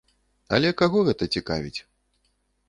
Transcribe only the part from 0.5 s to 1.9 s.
Але каго гэта цікавіць?